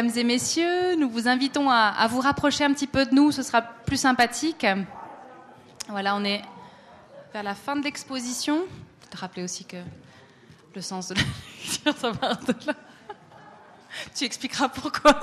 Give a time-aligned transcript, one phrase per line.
[0.00, 3.42] Mesdames et messieurs, nous vous invitons à, vous rapprocher un petit peu de nous, ce
[3.42, 4.64] sera plus sympathique.
[5.88, 6.40] Voilà, on est
[7.32, 8.62] vers la fin de l'exposition.
[9.02, 9.78] Je te rappeler aussi que
[10.76, 11.16] le sens de
[11.84, 12.38] la va.
[14.14, 15.18] Tu expliqueras pourquoi.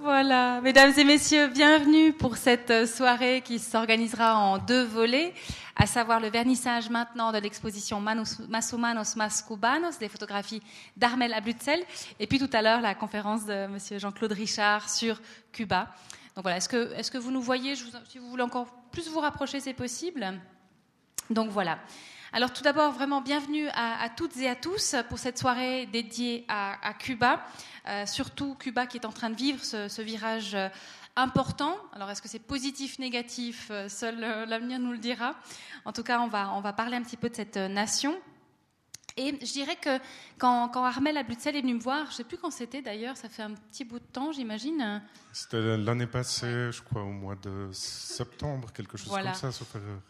[0.00, 5.34] Voilà, mesdames et messieurs, bienvenue pour cette soirée qui s'organisera en deux volets,
[5.76, 8.40] à savoir le vernissage maintenant de l'exposition Manos,
[8.72, 10.62] Humanos Mas Cubanos, des photographies
[10.96, 11.84] d'Armel Ablutzel,
[12.20, 15.20] et puis tout à l'heure la conférence de monsieur Jean-Claude Richard sur
[15.52, 15.90] Cuba.
[16.34, 17.76] Donc voilà, est-ce que, est-ce que vous nous voyez?
[17.76, 20.40] Si vous voulez encore plus vous rapprocher, c'est possible.
[21.30, 21.78] Donc voilà.
[22.36, 26.92] Alors tout d'abord, vraiment bienvenue à, toutes et à tous pour cette soirée dédiée à,
[26.98, 27.46] Cuba,
[27.86, 30.68] euh, surtout Cuba qui est en train de vivre ce, virage euh,
[31.14, 31.76] important.
[31.92, 33.68] Alors est-ce que c'est positif, négatif?
[33.70, 35.36] Euh, Seul l'avenir nous le dira.
[35.84, 38.20] En tout cas, on va, on va parler un petit peu de cette nation.
[39.16, 40.00] Et je dirais que
[40.38, 43.16] quand, quand Armel Ablutzel est venu me voir, je ne sais plus quand c'était d'ailleurs,
[43.16, 45.00] ça fait un petit bout de temps, j'imagine.
[45.32, 49.64] C'était l'année passée, je crois, au mois de septembre, quelque chose comme ça,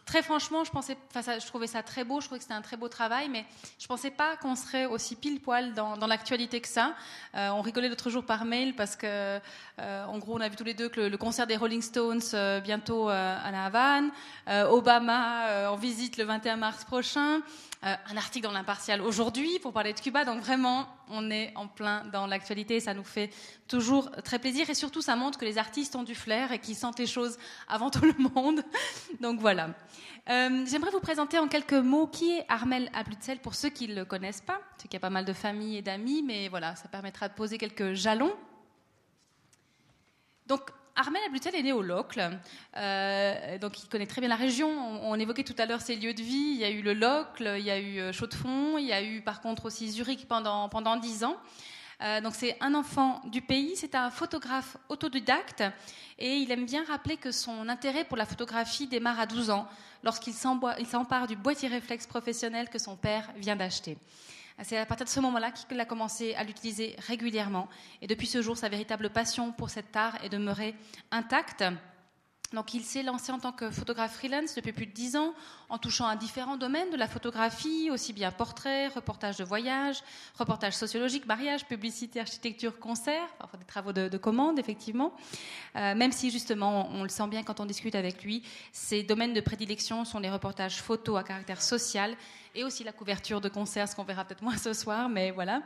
[0.05, 2.77] Très franchement, je pensais, je trouvais ça très beau, je trouvais que c'était un très
[2.77, 3.45] beau travail, mais
[3.77, 6.95] je pensais pas qu'on serait aussi pile poil dans, dans l'actualité que ça.
[7.35, 9.39] Euh, on rigolait l'autre jour par mail parce que,
[9.79, 12.21] euh, en gros, on a vu tous les deux que le, concert des Rolling Stones
[12.33, 14.11] euh, bientôt à la Havane,
[14.47, 17.41] Obama en visite le 21 mars prochain.
[17.81, 20.25] Un article dans l'impartial aujourd'hui pour parler de Cuba.
[20.25, 22.79] Donc vraiment, on est en plein dans l'actualité.
[22.79, 23.29] Ça nous fait
[23.67, 24.69] toujours très plaisir.
[24.69, 27.37] Et surtout, ça montre que les artistes ont du flair et qu'ils sentent les choses
[27.67, 28.63] avant tout le monde.
[29.21, 29.69] Donc voilà.
[30.27, 33.93] Euh, j'aimerais vous présenter en quelques mots qui est Armel Ablutzel pour ceux qui ne
[33.93, 34.59] le connaissent pas.
[34.77, 37.33] C'est qu'il y a pas mal de familles et d'amis, mais voilà, ça permettra de
[37.33, 38.35] poser quelques jalons.
[40.47, 42.39] Donc, Armel Ablutel est né au Locle,
[42.77, 44.69] euh, donc il connaît très bien la région.
[45.03, 46.51] On, évoquait tout à l'heure ses lieux de vie.
[46.53, 49.03] Il y a eu le Locle, il y a eu euh, Chaux-de-Fonds, il y a
[49.03, 51.35] eu par contre aussi Zurich pendant pendant dix ans.
[52.01, 55.63] Euh, donc c'est un enfant du pays, c'est un photographe autodidacte
[56.17, 59.67] et il aime bien rappeler que son intérêt pour la photographie démarre à 12 ans
[60.03, 63.97] lorsqu'il s'empare du boîtier réflexe professionnel que son père vient d'acheter.
[64.63, 67.67] C'est à partir de ce moment-là qu'il a commencé à l'utiliser régulièrement.
[68.01, 70.75] Et depuis ce jour, sa véritable passion pour cet art est demeurée
[71.11, 71.63] intacte.
[72.53, 75.33] Donc il s'est lancé en tant que photographe freelance depuis plus de dix ans,
[75.69, 80.01] en touchant à différents domaines de la photographie, aussi bien portrait, reportage de voyage,
[80.37, 85.13] reportage sociologique, mariage, publicité, architecture, concert, enfin des travaux de, commande effectivement.
[85.75, 89.33] Euh, même si justement on le sent bien quand on discute avec lui, ses domaines
[89.33, 92.15] de prédilection sont les reportages photos à caractère social
[92.55, 95.61] et aussi la couverture de concerts, ce qu'on verra peut-être moins ce soir, mais voilà.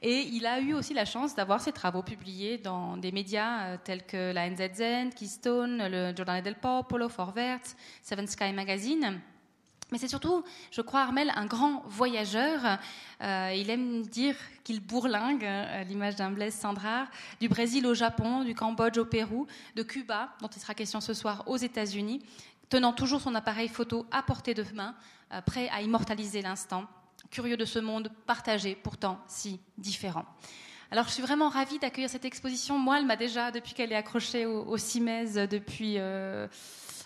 [0.00, 3.76] Et il a eu aussi la chance d'avoir ses travaux publiés dans des médias euh,
[3.82, 7.60] tels que la NZZ, Keystone, le Giornale del Popolo, Forvert,
[8.02, 9.20] Seven Sky Magazine.
[9.92, 12.78] Mais c'est surtout, je crois, Armel, un grand voyageur.
[13.20, 14.34] Euh, il aime dire
[14.64, 17.08] qu'il bourlingue, euh, l'image d'un Blaise Sandrard,
[17.40, 19.46] du Brésil au Japon, du Cambodge au Pérou,
[19.76, 22.24] de Cuba, dont il sera question ce soir, aux États-Unis,
[22.70, 24.94] tenant toujours son appareil photo à portée de main,
[25.30, 26.86] euh, prêt à immortaliser l'instant,
[27.30, 30.24] curieux de ce monde partagé, pourtant si différent.
[30.92, 32.76] Alors, je suis vraiment ravie d'accueillir cette exposition.
[32.76, 36.46] Moi, elle m'a déjà, depuis qu'elle est accrochée au, au CIMES, depuis euh,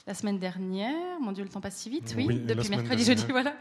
[0.08, 1.20] la semaine dernière.
[1.20, 3.54] Mon Dieu, le temps passe si vite, oui, depuis mercredi, jeudi, voilà.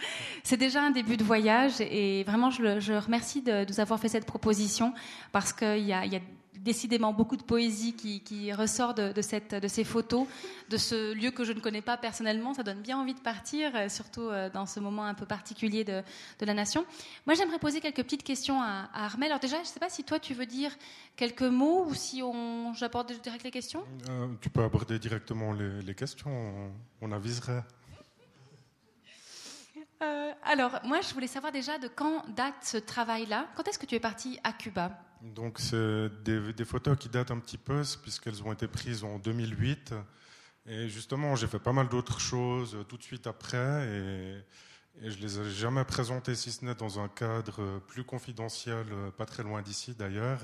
[0.44, 4.08] C'est déjà un début de voyage et vraiment, je, je remercie de, nous avoir fait
[4.08, 4.96] cette proposition
[5.32, 6.22] parce qu'il y a, y a
[6.66, 10.28] décidément beaucoup de poésie qui, ressort de, ces photos,
[10.70, 12.54] de ce lieu que je ne connais pas personnellement.
[12.54, 15.84] Ça donne bien envie de partir, euh, surtout euh, dans ce moment un peu particulier
[15.84, 16.02] de,
[16.42, 16.86] la nation.
[17.26, 19.30] Moi, j'aimerais poser quelques petites questions à, Armel.
[19.30, 20.72] Alors déjà, je ne sais pas si toi, tu veux dire
[21.16, 23.84] quelques mots ou si on, j'aborde direct les questions?
[24.10, 26.72] Euh, tu peux aborder directement les, questions,
[27.02, 27.64] on, aviserait.
[30.44, 33.48] Alors, moi, je voulais savoir déjà de quand date ce travail-là.
[33.56, 34.92] Quand est-ce que tu es parti à Cuba?
[35.22, 39.94] Donc, c'est des, photos qui datent un petit peu, puisqu'elles ont été prises en 2008.
[40.68, 43.88] Et justement, j'ai fait pas mal d'autres choses tout de suite après.
[43.88, 44.36] Et,
[45.02, 48.86] et je les ai jamais présentées, si ce n'est dans un cadre plus confidentiel,
[49.18, 50.40] pas très loin d'ici d'ailleurs,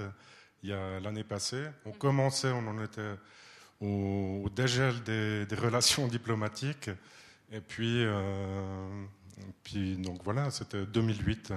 [0.63, 1.67] il y a l'année passée.
[1.85, 3.15] On commençait, on en était
[3.79, 6.89] au, dégel des, relations diplomatiques.
[7.51, 9.05] Et puis, euh,
[9.63, 11.53] puis donc voilà, c'était 2008.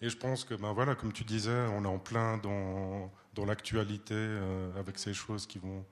[0.00, 3.44] Et je pense que, ben voilà, comme tu disais, on est en plein dans, dans
[3.44, 5.84] l'actualité euh, avec ces choses qui vont,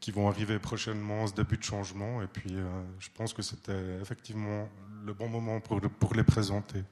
[0.00, 2.22] qui vont arriver prochainement, ce début de changement.
[2.22, 2.64] Et puis, euh,
[2.98, 4.68] je pense que c'était effectivement
[5.04, 5.80] le bon moment pour,
[6.14, 6.82] les présenter.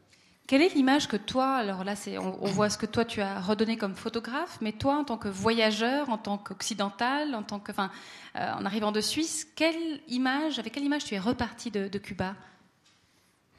[0.46, 3.78] Quelle est l'image que toi, alors là, on, voit ce que toi tu as redonné
[3.78, 7.88] comme photographe, mais toi, en tant que voyageur, en tant qu'occidental, en euh,
[8.34, 12.34] arrivant de Suisse, quelle image, avec quelle image tu es reparti de Cuba?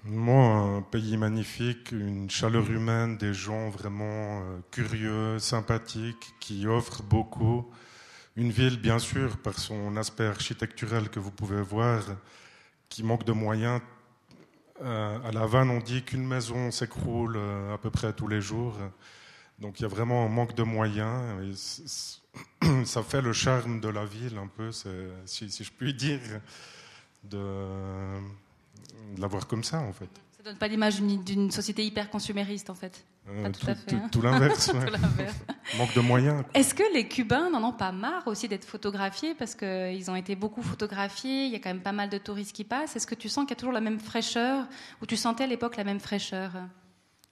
[0.06, 7.04] Moi, un pays magnifique, une chaleur humaine, des gens vraiment euh, curieux, sympathiques, qui offrent
[7.04, 7.72] beaucoup.
[8.36, 12.04] Une ville, bien sûr, par son aspect architectural que vous pouvez voir,
[12.90, 13.80] qui manque de moyens.
[14.82, 18.42] Euh, à La Havane, on dit qu'une maison s'écroule euh, à peu près tous les
[18.42, 18.78] jours.
[19.60, 21.56] Donc il y a vraiment un manque de moyens.
[22.86, 26.20] ça fait le charme de la ville, un peu, si, je puis dire,
[27.24, 28.20] de,
[29.16, 30.10] de la voir comme ça, en fait.
[30.38, 33.06] Ça donne pas l'image d'une société hyper consumériste, en fait.
[33.30, 34.10] Euh, tout, hein.
[34.12, 34.72] tout, l'inverse.
[35.78, 36.44] Manque de moyens.
[36.54, 40.36] Est-ce que les Cubains n'en ont pas marre aussi d'être photographiés parce qu'ils ont été
[40.36, 42.98] beaucoup photographiés, il y a quand même pas mal de touristes qui passent.
[42.98, 44.66] Est-ce que tu sens qu'il y a toujours la même fraîcheur
[45.02, 46.52] ou tu sentais à l'époque la même fraîcheur?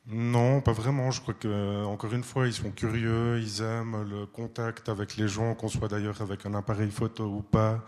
[0.07, 1.11] Non, pas vraiment.
[1.11, 5.27] Je crois que encore une fois, ils sont curieux, ils aiment le contact avec les
[5.27, 7.83] gens, qu'on soit d'ailleurs avec un appareil photo ou pas.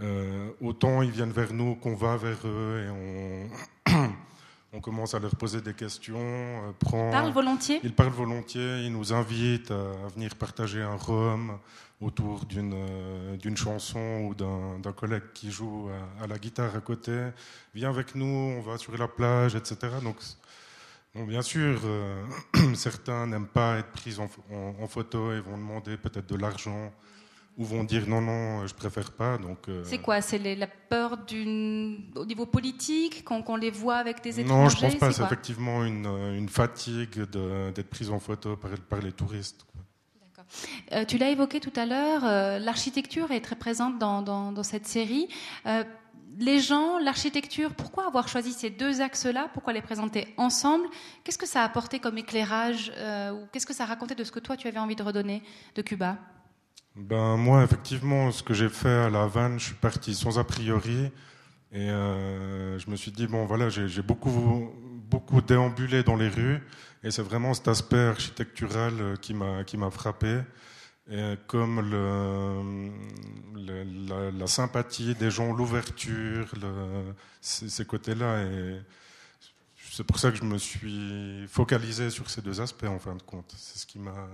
[0.00, 4.08] Euh, autant ils viennent vers nous qu'on va vers eux et on,
[4.72, 6.18] on commence à leur poser des questions.
[6.18, 11.58] Euh, ils parlent volontiers Ils parlent volontiers, ils nous invitent à, venir partager un rhum
[12.00, 15.88] autour d'une euh, chanson ou d'un collègue qui joue
[16.20, 17.30] à, la guitare à côté.
[17.74, 19.76] Viens avec nous, on va sur la plage, etc.
[20.02, 20.16] Donc,
[21.14, 22.24] bon, bien sûr, euh,
[22.74, 24.28] certains n'aiment pas être pris en,
[24.82, 26.92] en, photo et vont demander peut-être de l'argent
[27.56, 29.38] ou vont dire non, non, je préfère pas.
[29.38, 30.20] Donc, euh, C'est quoi?
[30.20, 32.10] C'est la peur d'une...
[32.16, 35.12] au niveau politique, qu'on les voit avec des étrangers Non, je pense pas.
[35.12, 39.64] C'est effectivement une, une fatigue d'être prise en photo par, par les touristes.
[40.92, 44.62] Euh, tu l'as évoqué tout à l'heure, euh, l'architecture est très présente dans, dans, dans
[44.62, 45.28] cette série.
[46.38, 49.48] les gens, l'architecture, pourquoi avoir choisi ces deux axes-là?
[49.54, 50.86] Pourquoi les présenter ensemble?
[51.22, 52.92] Qu'est-ce que ça a apporté comme éclairage
[53.32, 55.42] ou Qu'est-ce que ça racontait de ce que toi tu avais envie de redonner
[55.76, 56.18] de Cuba?
[56.96, 60.44] Ben, Moi, effectivement, ce que j'ai fait à La Havane, je suis parti sans a
[60.44, 61.10] priori.
[61.72, 64.70] Et euh, je me suis dit, bon, voilà, j'ai beaucoup,
[65.10, 66.62] beaucoup déambulé dans les rues.
[67.02, 69.34] Et c'est vraiment cet aspect architectural euh, qui
[69.76, 70.40] m'a frappé.
[71.10, 72.90] Et comme le,
[74.06, 76.54] la, la, sympathie des gens, l'ouverture,
[77.42, 78.42] ces, côtés-là.
[78.44, 78.80] Et
[79.90, 83.22] c'est pour ça que je me suis focalisé sur ces deux aspects, en fin de
[83.22, 83.52] compte.
[83.54, 84.28] C'est ce qui m'a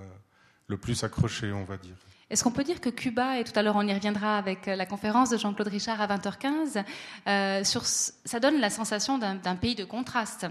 [0.71, 1.97] le plus accroché, on va dire.
[2.31, 4.77] Est-ce qu'on peut dire que Cuba, et tout à l'heure on y reviendra avec euh,
[4.77, 6.85] la conférence de Jean-Claude Richard à 20h15,
[7.27, 7.65] euh,
[8.25, 10.47] ça donne la sensation d'un pays de contraste.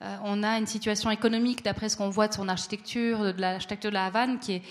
[0.00, 3.90] Euh, on a une situation économique, d'après ce qu'on voit de son architecture, de l'architecture
[3.90, 4.62] de la Havane, qui est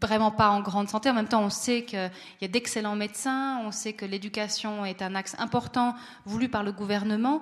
[0.00, 1.08] vraiment pas en grande santé.
[1.08, 2.10] En même temps, on sait qu'il
[2.42, 5.94] y a d'excellents médecins, on sait que l'éducation est un axe important
[6.26, 7.40] voulu par le gouvernement.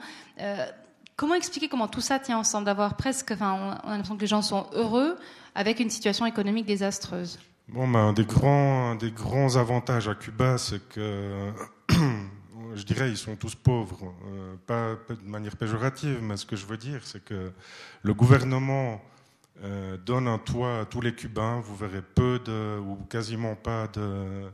[1.16, 4.26] Comment expliquer comment tout ça tient ensemble, d'avoir presque, enfin, on a l'impression que les
[4.26, 5.16] gens sont heureux
[5.54, 7.38] avec une situation économique désastreuse?
[7.68, 11.50] Bon, ben, un, des grands, des grands avantages à Cuba, c'est que,
[12.74, 14.14] je dirais, ils sont tous pauvres.
[14.26, 17.50] Euh, pas, de manière péjorative, mais ce que je veux dire, c'est que
[18.02, 19.02] le gouvernement
[19.64, 21.60] euh, donne un toit à tous les Cubains.
[21.60, 24.44] Vous verrez peu de, ou quasiment pas de,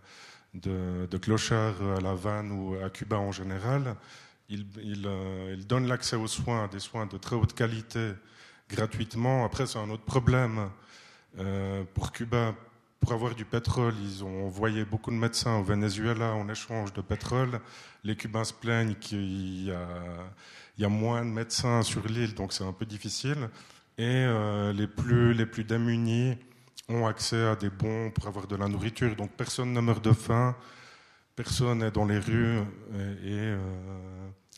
[0.55, 3.97] de, de clochards à La Havane ou à Cuba en général.
[4.53, 8.13] Il, euh, il donne l'accès aux soins, des soins de très haute qualité,
[8.69, 9.45] gratuitement.
[9.45, 10.71] Après, c'est un autre problème.
[11.95, 12.55] pour Cuba,
[13.03, 17.01] pour avoir du pétrole, ils ont envoyé beaucoup de médecins au Venezuela en échange de
[17.01, 17.61] pétrole.
[18.05, 22.73] Les Cubains se plaignent qu'il y, a, moins de médecins sur l'île, donc c'est un
[22.73, 23.51] peu difficile.
[23.99, 26.39] Et euh, les plus démunis
[26.89, 29.17] ont accès à des bons pour avoir de la nourriture.
[29.17, 30.55] Donc personne ne meurt de faim,
[31.37, 32.63] personne n'est dans les rues et,
[33.25, 33.59] euh,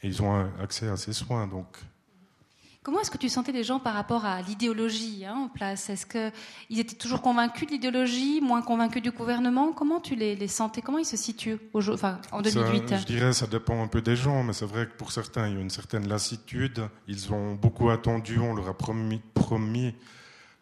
[0.02, 1.46] et ils ont accès à ces soins.
[1.46, 1.78] Donc
[2.84, 5.88] Comment est-ce que tu sentais les gens par rapport à l'idéologie hein, en place?
[5.88, 9.72] Est-ce qu'ils étaient toujours convaincus de l'idéologie, moins convaincus du gouvernement?
[9.72, 10.82] Comment tu les, sentais?
[10.82, 14.42] Comment ils se situent enfin, en 2008 Je dirais ça dépend un peu des gens,
[14.42, 16.86] mais c'est vrai que pour certains, il y a une certaine lassitude.
[17.08, 19.94] Ils ont beaucoup attendu, on leur a promis, promis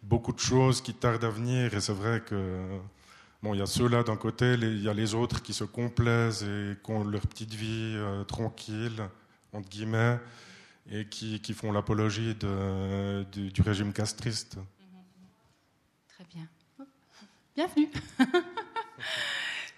[0.04, 2.78] beaucoup de choses qui tardent à venir, et c'est vrai que
[3.43, 6.45] bon, il y a ceux-là d'un côté, il y a les autres qui se complaisent
[6.45, 9.03] et qui ont leur petite vie euh, tranquille,
[9.53, 10.19] entre guillemets
[10.91, 14.59] et qui, qui font l'apologie de, du régime castriste.
[16.09, 16.49] Très bien.
[17.55, 17.89] Bienvenue.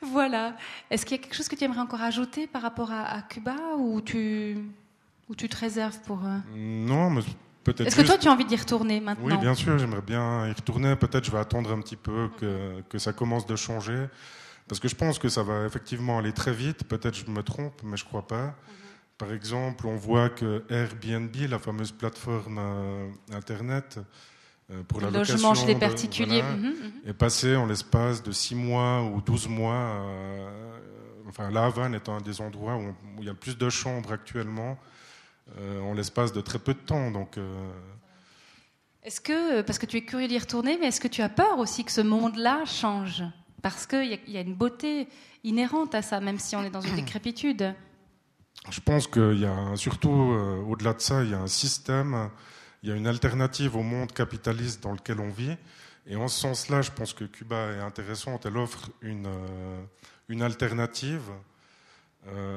[0.02, 0.56] voilà.
[0.90, 3.56] Est-ce qu'il y a quelque chose que tu aimerais encore ajouter par rapport à, Cuba
[3.78, 4.56] ou tu,
[5.28, 6.24] ou tu te réserves pour...
[6.24, 7.22] Euh non, mais
[7.64, 7.86] peut-être...
[7.88, 10.52] Est-ce que toi, tu as envie d'y retourner maintenant Oui, bien sûr, j'aimerais bien y
[10.52, 10.94] retourner.
[10.96, 14.06] Peut-être je vais attendre un petit peu que, que ça commence de changer.
[14.68, 16.84] Parce que je pense que ça va effectivement aller très vite.
[16.84, 18.54] Peut-être je me trompe, mais je crois pas.
[19.18, 24.00] Par exemple, on voit que Airbnb, la fameuse plateforme euh, Internet
[24.70, 26.92] euh, pour la logement chez les particuliers, mhm, mhm.
[27.06, 29.74] est passé en l'espace de 6 mois ou 12 mois.
[29.74, 30.78] Euh,
[31.28, 34.12] enfin, La Havane est un des endroits où, il y a le plus de chambres
[34.12, 34.78] actuellement
[35.58, 37.10] en l'espace de très peu de temps.
[37.10, 37.38] Donc,
[39.04, 41.58] est-ce que, parce que tu es curieux d'y retourner, mais est-ce que tu as peur
[41.58, 43.22] aussi que ce monde-là change?
[43.60, 45.08] Parce qu'il y, y, a une beauté
[45.42, 47.74] inhérente à ça, même si on est dans une décrépitude.
[48.70, 52.30] Je pense qu'il y a surtout, au-delà de ça, il y a un système,
[52.82, 55.56] il y a une alternative au monde capitaliste dans lequel on vit.
[56.06, 58.46] Et en ce sens-là, je pense que Cuba est intéressante.
[58.46, 59.28] Elle offre une,
[60.28, 61.30] une alternative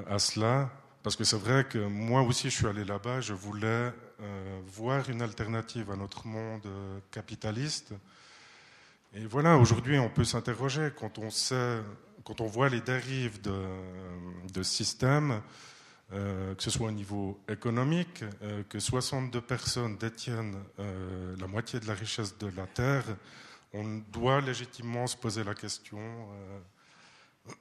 [0.09, 0.69] à cela
[1.07, 5.09] parce que c'est vrai que moi aussi, je suis allé là-bas, je voulais euh, voir
[5.09, 7.93] une alternative à notre monde euh, capitaliste.
[9.13, 11.77] Et voilà, aujourd'hui, on peut s'interroger quand on sait,
[12.25, 13.57] quand on voit les dérives de,
[14.53, 15.41] de systèmes,
[16.11, 18.25] euh, que ce soit au niveau économique,
[18.67, 20.61] que 62 personnes détiennent
[21.39, 23.05] la moitié de la richesse de la Terre,
[23.73, 26.01] on doit légitimement se poser la question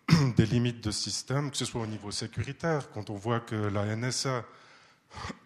[0.37, 3.97] des limites de système, que ce soit au niveau sécuritaire, quand on voit que la
[3.97, 4.45] NSA,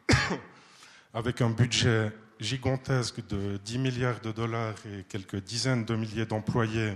[1.14, 6.94] avec un budget gigantesque de 10 milliards de dollars et quelques dizaines de milliers d'employés,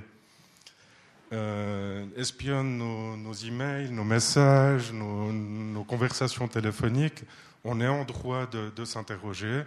[1.32, 7.24] euh, espionne nos, emails, nos messages, nos, conversations téléphoniques,
[7.64, 9.64] on est en droit de s'interroger.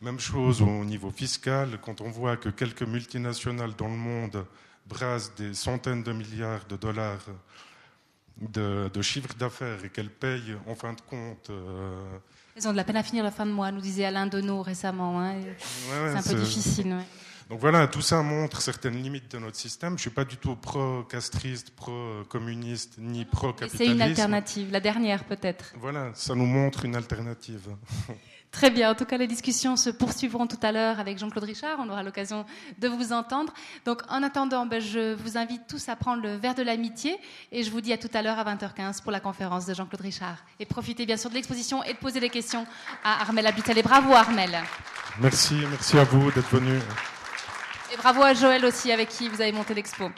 [0.00, 4.46] Même chose au niveau fiscal, quand on voit que quelques multinationales dans le monde
[4.88, 7.24] brassent des centaines de milliards de dollars
[8.40, 11.50] de, de chiffre d'affaires et qu'elles payent en fin de compte.
[11.50, 12.18] Euh,
[12.56, 14.62] Elles ont de la peine à finir la fin de mois, nous disait Alain Deneau
[14.62, 15.20] récemment.
[15.20, 15.34] Hein.
[15.58, 16.86] c'est un peu difficile.
[16.88, 17.04] Ouais.
[17.50, 19.90] Donc voilà, tout ça montre certaines limites de notre système.
[19.92, 23.76] Je ne suis pas du tout pro-castriste, pro-communiste, ni pro-capitaliste.
[23.78, 25.72] C'est une alternative, la dernière peut-être.
[25.80, 27.68] Voilà, ça nous montre une alternative.
[28.50, 28.90] Très bien.
[28.90, 31.78] En tout cas, les discussions se poursuivront tout à l'heure avec Jean-Claude Richard.
[31.80, 32.46] On aura l'occasion
[32.78, 33.52] de vous entendre.
[33.84, 37.18] Donc, en attendant, ben, je vous invite tous à prendre le verre de l'amitié
[37.52, 40.00] et je vous dis à tout à l'heure à 20h15 pour la conférence de Jean-Claude
[40.00, 40.38] Richard.
[40.58, 42.66] Et profitez bien sûr de l'exposition et de poser des questions
[43.04, 43.76] à Armel Abutel.
[43.76, 44.58] Et bravo, Armel.
[45.20, 46.78] Merci, merci à vous d'être venu.
[47.92, 50.10] Et bravo à Joël aussi, avec qui vous avez monté l'expo.